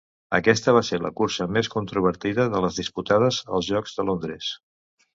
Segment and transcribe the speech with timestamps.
[0.35, 4.55] Aquesta va ser la cursa més controvertida de les disputades als Jocs de Londres.